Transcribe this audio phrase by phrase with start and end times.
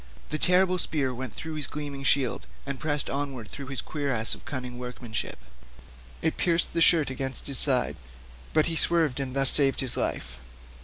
[0.31, 4.45] The terrible spear went through his gleaming shield, and pressed onward through his cuirass of
[4.45, 5.37] cunning workmanship;
[6.23, 7.97] it pierced the shirt against his side,
[8.51, 10.39] but he swerved and thus saved his life.